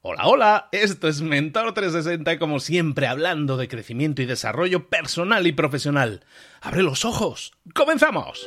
[0.00, 5.44] Hola, hola, esto es Mentor 360 y como siempre hablando de crecimiento y desarrollo personal
[5.48, 6.24] y profesional.
[6.60, 7.52] ¡Abre los ojos!
[7.74, 8.46] ¡Comenzamos!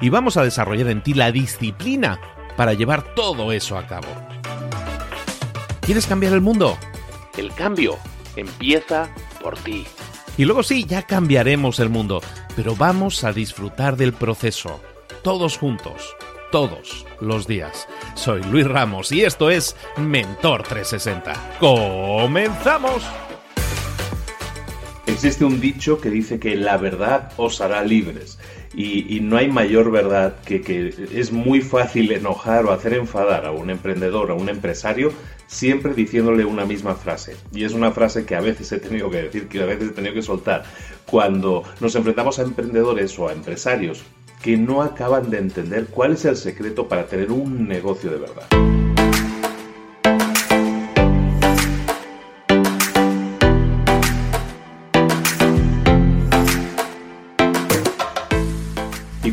[0.00, 2.20] y vamos a desarrollar en ti la disciplina
[2.56, 4.08] para llevar todo eso a cabo.
[5.80, 6.76] ¿Quieres cambiar el mundo?
[7.36, 7.98] El cambio
[8.36, 9.08] empieza
[9.42, 9.86] por ti.
[10.36, 12.20] Y luego sí, ya cambiaremos el mundo,
[12.54, 14.80] pero vamos a disfrutar del proceso,
[15.22, 16.14] todos juntos,
[16.52, 17.88] todos los días.
[18.14, 21.58] Soy Luis Ramos y esto es Mentor 360.
[21.58, 23.02] ¡Comenzamos!
[25.06, 28.38] Existe un dicho que dice que la verdad os hará libres.
[28.74, 33.50] Y, no hay mayor verdad que que es muy fácil enojar o hacer enfadar a
[33.50, 35.12] un emprendedor, a un empresario,
[35.46, 37.36] siempre diciéndole una misma frase.
[37.52, 39.92] Y es una frase que a veces he tenido que decir, que a veces he
[39.92, 40.64] tenido que soltar.
[41.06, 44.04] Cuando nos enfrentamos a emprendedores o a empresarios
[44.42, 48.77] que no acaban de entender cuál es el secreto para tener un negocio de verdad.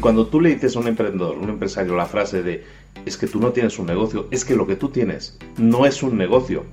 [0.05, 2.63] Cuando tú le dices a un emprendedor, un empresario, la frase de
[3.07, 6.03] es que tú no tienes un negocio, es que lo que tú tienes no es
[6.03, 6.63] un negocio.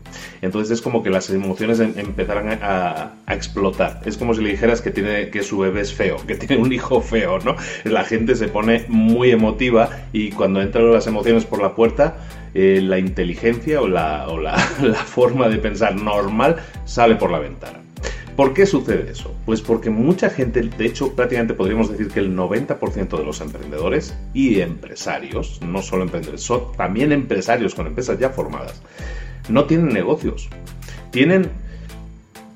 [0.42, 4.02] Entonces es como que las emociones em, empezarán a, explotar.
[4.04, 6.74] Es como si le dijeras que, tiene, que su bebé es feo, que tiene un
[6.74, 7.56] hijo feo, ¿no?
[7.84, 12.18] La gente se pone muy emotiva y cuando entran las emociones por la puerta,
[12.52, 14.58] eh, la inteligencia o, la, o la
[15.06, 17.81] forma de pensar normal sale por la ventana.
[18.36, 19.34] ¿Por qué sucede eso?
[19.44, 24.16] Pues porque mucha gente, de hecho prácticamente podríamos decir que el 90% de los emprendedores
[24.32, 28.80] y empresarios, no solo emprendedores, son también empresarios con empresas ya formadas,
[29.50, 30.48] no tienen negocios.
[31.10, 31.50] Tienen,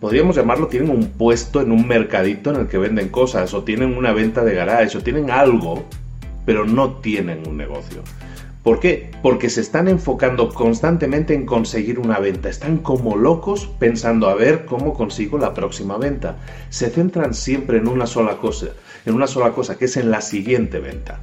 [0.00, 3.98] podríamos llamarlo, tienen un puesto en un mercadito en el que venden cosas, o tienen
[3.98, 5.84] una venta de garage, o tienen algo,
[6.46, 8.02] pero no tienen un negocio.
[8.66, 9.12] ¿Por qué?
[9.22, 12.48] Porque se están enfocando constantemente en conseguir una venta.
[12.48, 16.38] Están como locos pensando a ver cómo consigo la próxima venta.
[16.68, 18.70] Se centran siempre en una sola cosa,
[19.04, 21.20] en una sola cosa, que es en la siguiente venta.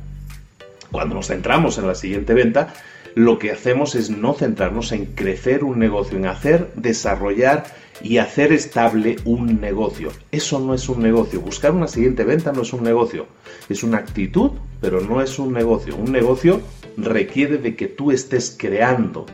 [0.90, 2.74] Cuando nos centramos en la siguiente venta,
[3.14, 7.66] lo que hacemos es no centrarnos en crecer un negocio, en hacer, desarrollar
[8.02, 10.12] y hacer estable un negocio.
[10.32, 11.42] Eso no es un negocio.
[11.42, 13.26] Buscar una siguiente venta no es un negocio.
[13.68, 15.98] Es una actitud, pero no es un negocio.
[15.98, 16.62] Un negocio
[16.98, 19.26] requiere de que tú estés creando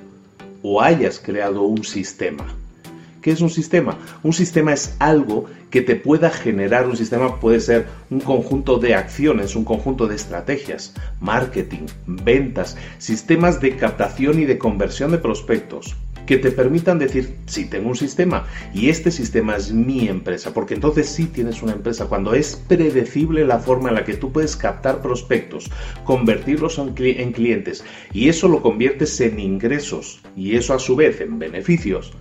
[0.62, 2.46] o hayas creado un sistema.
[3.22, 3.97] ¿Qué es un sistema?
[4.24, 8.96] Un sistema es algo que te pueda generar, un sistema puede ser un conjunto de
[8.96, 15.96] acciones, un conjunto de estrategias, marketing, ventas, sistemas de captación y de conversión de prospectos,
[16.29, 20.75] que te permitan decir, sí, tengo un sistema y este sistema es mi empresa, porque
[20.75, 22.06] entonces sí tienes una empresa.
[22.06, 25.72] Cuando es predecible la forma en la que tú puedes captar prospectos,
[26.03, 27.84] convertirlos en, en clientes
[28.14, 32.14] y eso lo conviertes en ingresos y eso a su vez en beneficios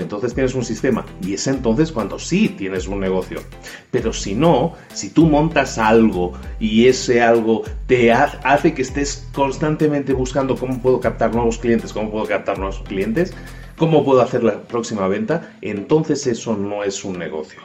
[0.00, 3.42] entonces tienes un sistema y es entonces cuando sí tienes un negocio.
[3.90, 10.12] Pero si no, si tú montas algo y ese algo te hace que estés constantemente
[10.12, 13.32] buscando cómo puedo captar nuevos clientes, cómo puedo captar nuevos clientes,
[13.76, 17.60] cómo puedo hacer la próxima venta, entonces eso no es un negocio.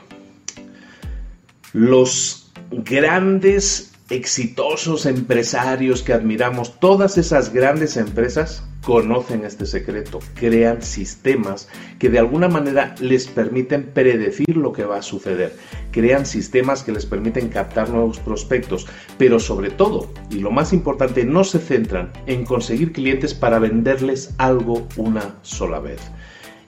[1.73, 11.67] Los grandes exitosos empresarios que admiramos, todas esas grandes empresas, conocen este secreto, crean sistemas
[11.97, 15.55] que de alguna manera les permiten predecir lo que va a suceder,
[15.91, 18.85] crean sistemas que les permiten captar nuevos prospectos,
[19.17, 24.35] pero sobre todo, y lo más importante, no se centran en conseguir clientes para venderles
[24.37, 25.99] algo una sola vez.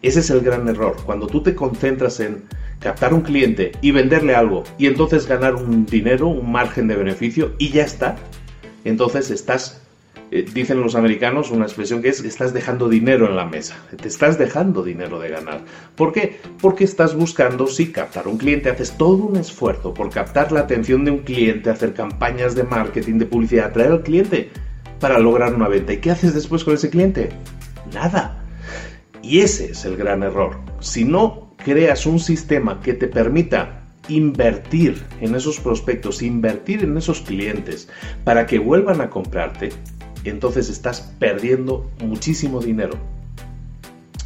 [0.01, 2.45] Ese es el gran error, cuando tú te concentras en
[2.79, 7.53] captar un cliente y venderle algo y entonces ganar un dinero, un margen de beneficio
[7.59, 8.15] y ya está,
[8.85, 9.83] entonces estás
[10.31, 14.07] eh, dicen los americanos una expresión que es estás dejando dinero en la mesa, te
[14.07, 15.61] estás dejando dinero de ganar.
[15.95, 16.39] ¿Por qué?
[16.61, 21.05] Porque estás buscando, sí, captar un cliente, haces todo un esfuerzo por captar la atención
[21.05, 24.49] de un cliente, hacer campañas de marketing, de publicidad, atraer al cliente
[24.99, 25.93] para lograr una venta.
[25.93, 27.29] ¿Y qué haces después con ese cliente?
[27.93, 28.43] Nada.
[29.21, 30.59] Y ese es el gran error.
[30.79, 37.21] Si no creas un sistema que te permita invertir en esos prospectos, invertir en esos
[37.21, 37.89] clientes
[38.23, 39.69] para que vuelvan a comprarte,
[40.29, 42.97] entonces estás perdiendo muchísimo dinero.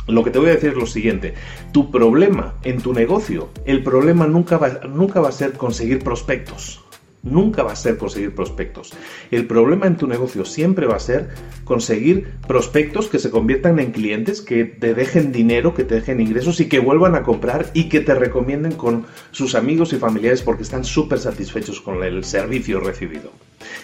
[0.07, 1.36] Lo que te voy a decir es lo siguiente,
[1.71, 6.81] tu problema en tu negocio, el problema nunca va, nunca va a ser conseguir prospectos,
[7.24, 8.94] nunca va a ser conseguir prospectos.
[9.30, 11.30] El problema en tu negocio siempre va a ser
[11.63, 16.59] conseguir prospectos que se conviertan en clientes, que te dejen dinero, que te dejen ingresos
[16.59, 20.63] y que vuelvan a comprar y que te recomienden con sus amigos y familiares porque
[20.63, 23.31] están súper satisfechos con el servicio recibido.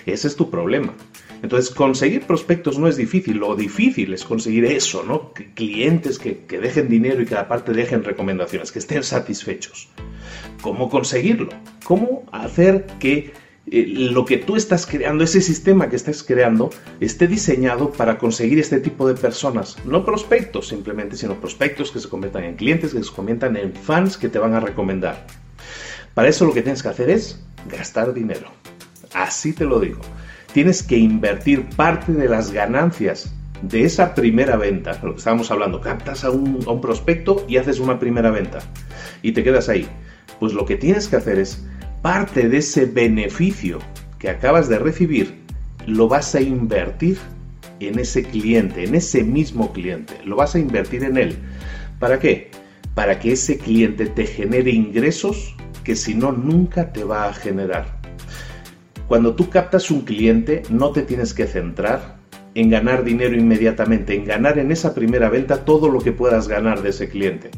[0.05, 0.93] Ese es tu problema.
[1.43, 5.33] Entonces, conseguir prospectos no es difícil, lo difícil es conseguir eso, ¿no?
[5.53, 9.89] Clientes que, dejen dinero y que aparte dejen recomendaciones, que estén satisfechos.
[10.61, 11.49] ¿Cómo conseguirlo?
[11.83, 13.33] ¿Cómo hacer que
[13.69, 18.57] eh, lo que tú estás creando, ese sistema que estás creando, esté diseñado para conseguir
[18.57, 19.77] este tipo de personas?
[19.85, 24.17] No prospectos simplemente, sino prospectos que se conviertan en clientes, que se conviertan en fans
[24.17, 25.27] que te van a recomendar.
[26.15, 28.49] Para eso lo que tienes que hacer es gastar dinero.
[29.17, 30.01] Así te lo digo
[30.57, 33.31] tienes que invertir parte de las ganancias
[33.61, 37.57] de esa primera venta, lo que estábamos hablando, captas a un, a un, prospecto y
[37.57, 38.59] haces una primera venta
[39.21, 39.87] y te quedas ahí.
[40.39, 41.63] Pues lo que tienes que hacer es
[42.01, 43.77] parte de ese beneficio
[44.17, 45.43] que acabas de recibir,
[45.85, 47.19] lo vas a invertir
[47.79, 51.37] en ese cliente, en ese mismo cliente, lo vas a invertir en él.
[51.99, 52.49] ¿Para qué?
[52.95, 57.96] Para que ese cliente te genere ingresos que si no nunca te va a generar.
[59.07, 62.17] Cuando tú captas un cliente, no te tienes que centrar
[62.55, 66.81] en ganar dinero inmediatamente, en ganar en esa primera venta todo lo que puedas ganar
[66.81, 67.51] de ese cliente.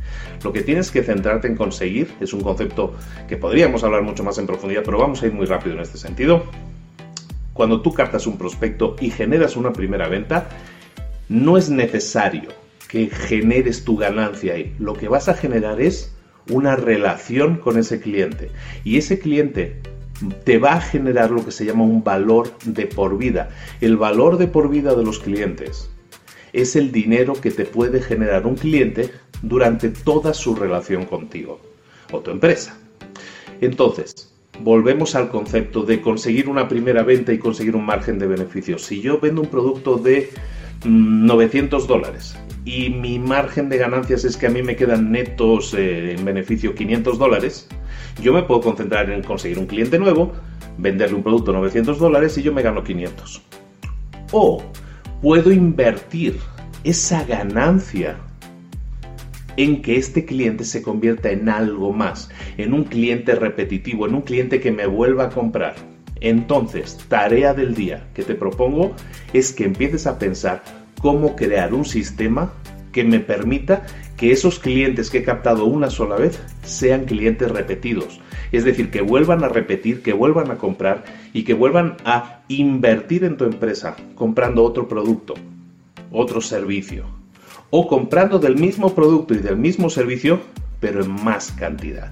[0.43, 2.93] Lo que tienes que centrarte en conseguir es un concepto
[3.27, 5.97] que podríamos hablar mucho más en profundidad, pero vamos a ir muy rápido en este
[5.97, 6.43] sentido.
[7.53, 10.49] Cuando tú captas un prospecto y generas una primera venta,
[11.29, 12.49] no es necesario
[12.89, 14.75] que generes tu ganancia ahí.
[14.77, 16.13] Lo que vas a generar es
[16.49, 18.51] una relación con ese cliente.
[18.83, 19.77] Y ese cliente
[20.43, 23.49] te va a generar lo que se llama un valor de por vida.
[23.81, 25.89] El valor de por vida de los clientes
[26.53, 29.11] es el dinero que te puede generar un cliente
[29.41, 31.59] durante toda su relación contigo
[32.11, 32.77] o tu empresa.
[33.61, 38.77] Entonces, volvemos al concepto de conseguir una primera venta y conseguir un margen de beneficio.
[38.77, 40.29] Si yo vendo un producto de
[40.85, 45.73] 900 mm, dólares y mi margen de ganancias es que a mí me quedan netos
[45.73, 47.67] eh, en beneficio 500 dólares,
[48.21, 50.33] yo me puedo concentrar en conseguir un cliente nuevo,
[50.77, 53.41] venderle un producto a 900 dólares y yo me gano 500.
[54.31, 54.63] O
[55.21, 56.37] puedo invertir
[56.83, 58.17] esa ganancia
[59.57, 64.21] en que este cliente se convierta en algo más, en un cliente repetitivo, en un
[64.21, 65.75] cliente que me vuelva a comprar.
[66.21, 68.93] Entonces, tarea del día que te propongo
[69.33, 70.63] es que empieces a pensar
[71.01, 72.53] cómo crear un sistema
[72.91, 73.85] que me permita
[74.17, 78.19] que esos clientes que he captado una sola vez sean clientes repetidos.
[78.51, 83.23] Es decir, que vuelvan a repetir, que vuelvan a comprar y que vuelvan a invertir
[83.23, 85.35] en tu empresa comprando otro producto,
[86.11, 87.05] otro servicio.
[87.69, 90.39] O comprando del mismo producto y del mismo servicio,
[90.79, 92.11] pero en más cantidad.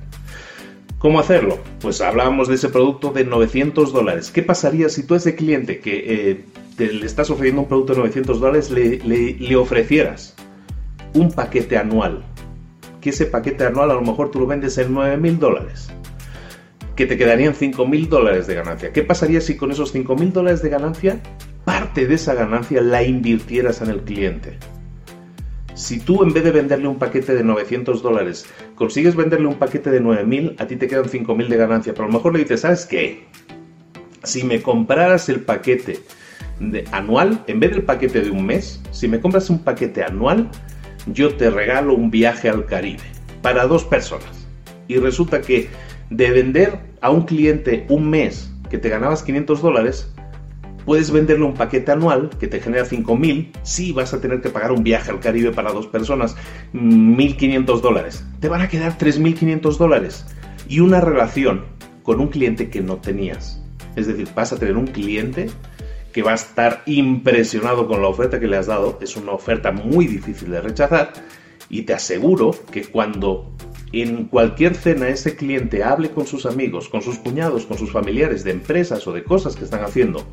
[0.99, 1.59] ¿Cómo hacerlo?
[1.79, 4.31] Pues hablábamos de ese producto de 900 dólares.
[4.31, 6.45] ¿Qué pasaría si tú ese cliente que eh,
[6.75, 10.35] te, le estás ofreciendo un producto de 900 dólares le ofrecieras
[11.13, 12.23] un paquete anual.
[13.01, 15.89] Que ese paquete anual a lo mejor tú lo vendes en 9 mil dólares.
[16.95, 18.91] Que te quedarían 5 mil dólares de ganancia.
[18.91, 21.21] ¿Qué pasaría si con esos 5 mil dólares de ganancia,
[21.63, 24.57] parte de esa ganancia la invirtieras en el cliente?
[25.77, 29.91] Si tú en vez de venderle un paquete de 900 dólares consigues venderle un paquete
[29.91, 31.93] de 9000, a ti te quedan 5000 de ganancia.
[31.93, 33.27] Pero a lo mejor le dices, ¿sabes qué?
[34.23, 35.99] Si me compraras el paquete
[36.59, 40.49] de anual, en vez del paquete de un mes, si me compras un paquete anual,
[41.07, 43.03] yo te regalo un viaje al Caribe
[43.41, 44.47] para dos personas.
[44.87, 45.69] Y resulta que
[46.09, 50.13] de vender a un cliente un mes que te ganabas 500 dólares,
[50.87, 54.71] Puedes venderle un paquete anual que te genera 5.000, sí vas a tener que pagar
[54.71, 56.37] un viaje al Caribe para dos personas,
[56.71, 58.25] 1.500 dólares.
[58.39, 60.25] Te van a quedar 3.500 dólares.
[60.69, 61.65] Y una relación
[62.03, 63.61] con un cliente que no tenías.
[63.97, 65.49] Es decir, vas a tener un cliente
[66.17, 68.97] que va a estar impresionado con la oferta que le has dado.
[69.01, 71.13] Es una oferta muy difícil de rechazar.
[71.69, 73.51] Y te aseguro que cuando
[73.91, 78.43] en cualquier cena ese cliente hable con sus amigos, con sus cuñados, con sus familiares
[78.43, 80.23] de empresas o de cosas que están haciendo,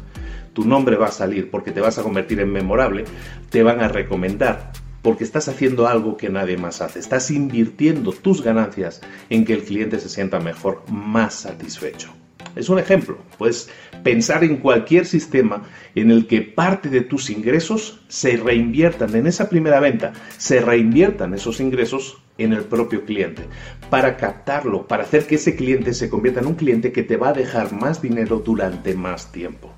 [0.55, 3.05] tu nombre va a salir porque te vas a convertir en memorable,
[3.51, 4.73] te van a recomendar
[5.03, 6.99] porque estás haciendo algo que nadie más hace.
[6.99, 12.24] Estás invirtiendo tus ganancias en que el cliente se sienta mejor, más satisfecho.
[12.57, 13.19] Es un ejemplo.
[13.39, 13.71] Puedes
[14.03, 19.49] pensar en cualquier sistema en el que parte de tus ingresos se reinviertan en esa
[19.49, 23.45] primera venta, se reinviertan esos ingresos en el propio cliente,
[23.91, 27.29] para captarlo, para hacer que ese cliente se convierta en un cliente que te va
[27.29, 29.73] a dejar más dinero durante más tiempo.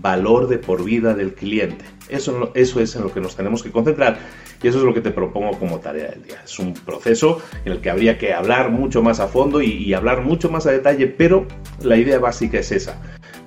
[0.00, 1.84] Valor de por vida del cliente.
[2.08, 4.18] Eso, eso es en lo que nos tenemos que concentrar
[4.62, 6.42] y eso es lo que te propongo como tarea del día.
[6.44, 9.94] Es un proceso en el que habría que hablar mucho más a fondo y, y
[9.94, 11.46] hablar mucho más a detalle, pero
[11.82, 13.00] la idea básica es esa.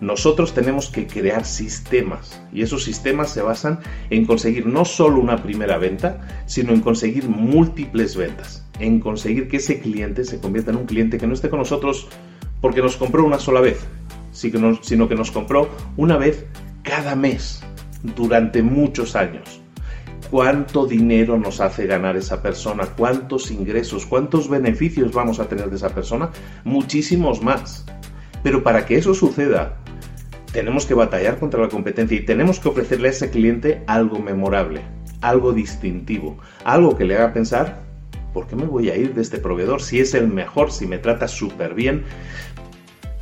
[0.03, 3.79] Nosotros tenemos que crear sistemas y esos sistemas se basan
[4.09, 9.57] en conseguir no solo una primera venta, sino en conseguir múltiples ventas, en conseguir que
[9.57, 12.09] ese cliente se convierta en un cliente que no esté con nosotros
[12.59, 13.79] porque nos compró una sola vez,
[14.33, 16.45] sino que nos compró una vez
[16.83, 17.63] cada mes
[18.15, 19.61] durante muchos años.
[20.29, 22.85] ¿Cuánto dinero nos hace ganar esa persona?
[22.97, 24.05] ¿Cuántos ingresos?
[24.05, 26.31] ¿Cuántos beneficios vamos a tener de esa persona?
[26.63, 27.85] Muchísimos más.
[28.41, 29.77] Pero para que eso suceda,
[30.51, 34.81] tenemos que batallar contra la competencia y tenemos que ofrecerle a ese cliente algo memorable,
[35.21, 37.83] algo distintivo, algo que le haga pensar,
[38.33, 40.97] ¿por qué me voy a ir de este proveedor si es el mejor, si me
[40.97, 42.03] trata súper bien?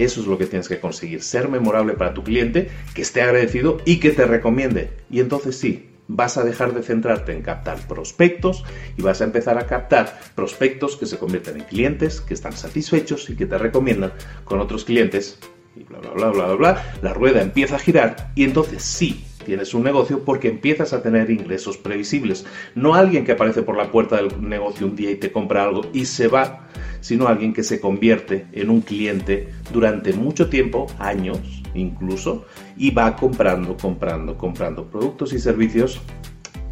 [0.03, 3.77] Eso es lo que tienes que conseguir, ser memorable para tu cliente, que esté agradecido
[3.85, 4.89] y que te recomiende.
[5.09, 8.63] Y entonces sí, vas a dejar de centrarte en captar prospectos
[8.97, 13.29] y vas a empezar a captar prospectos que se convierten en clientes, que están satisfechos
[13.29, 15.39] y que te recomiendan con otros clientes
[15.75, 19.23] y bla, bla, bla, bla, bla, bla, la rueda empieza a girar y entonces sí,
[19.41, 22.45] tienes un negocio porque empiezas a tener ingresos previsibles.
[22.75, 25.81] No alguien que aparece por la puerta del negocio un día y te compra algo
[25.93, 26.67] y se va,
[27.01, 31.39] sino alguien que se convierte en un cliente durante mucho tiempo, años
[31.73, 32.45] incluso,
[32.77, 36.01] y va comprando, comprando, comprando productos y servicios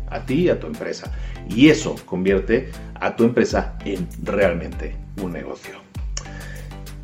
[0.10, 1.12] a ti y a tu empresa.
[1.50, 5.89] Y eso convierte a tu empresa en realmente un negocio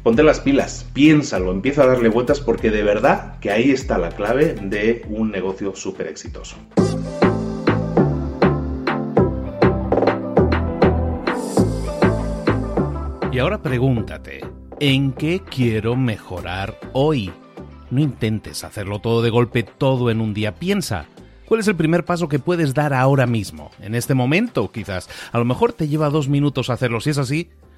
[0.06, 4.10] ponte las pilas, piénsalo, empieza a darle vueltas porque de verdad que ahí está la
[4.10, 6.58] clave de un negocio súper exitoso.
[13.32, 14.42] Y ahora pregúntate,
[14.80, 17.34] ¿en qué quiero mejorar hoy?
[17.90, 20.54] No intentes hacerlo todo de golpe, todo en un día.
[20.54, 21.08] Piensa,
[21.48, 23.70] ¿Cuál es el primer paso que puedes dar ahora mismo?
[23.80, 25.08] En este momento, quizás.
[25.32, 27.02] A lo mejor te lleva dos minutos hacerlo.
[27.02, 27.50] Si es así,